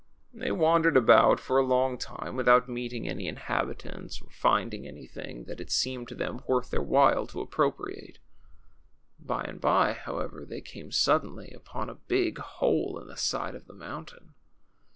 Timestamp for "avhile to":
6.81-7.39